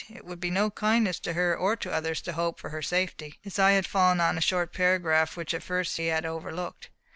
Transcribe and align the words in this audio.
It 0.11 0.25
would 0.25 0.39
be 0.39 0.49
no 0.49 0.71
kindness 0.71 1.19
to 1.19 1.33
her 1.33 1.55
or 1.55 1.75
to 1.75 1.93
others 1.93 2.23
to 2.23 2.33
hope 2.33 2.59
for 2.59 2.71
her 2.71 2.81
safety." 2.81 3.37
His 3.43 3.59
eye 3.59 3.73
had 3.73 3.85
fallen 3.85 4.19
on 4.19 4.35
a 4.35 4.41
short 4.41 4.73
paragraph, 4.73 5.37
which 5.37 5.53
at 5.53 5.61
first 5.61 5.97
he 5.97 6.07
had 6.07 6.25
overlooked. 6.25 6.89